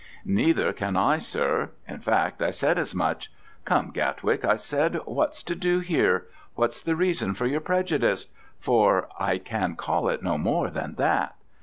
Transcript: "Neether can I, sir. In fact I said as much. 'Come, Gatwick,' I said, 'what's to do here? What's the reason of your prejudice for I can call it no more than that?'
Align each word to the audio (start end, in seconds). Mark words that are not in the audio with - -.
"Neether 0.25 0.73
can 0.75 0.97
I, 0.97 1.19
sir. 1.19 1.73
In 1.87 1.99
fact 1.99 2.41
I 2.41 2.49
said 2.49 2.79
as 2.79 2.95
much. 2.95 3.31
'Come, 3.65 3.91
Gatwick,' 3.91 4.43
I 4.43 4.55
said, 4.55 4.95
'what's 5.05 5.43
to 5.43 5.53
do 5.53 5.77
here? 5.79 6.25
What's 6.55 6.81
the 6.81 6.95
reason 6.95 7.29
of 7.39 7.41
your 7.41 7.61
prejudice 7.61 8.25
for 8.59 9.09
I 9.19 9.37
can 9.37 9.75
call 9.75 10.09
it 10.09 10.23
no 10.23 10.39
more 10.39 10.71
than 10.71 10.95
that?' 10.95 11.35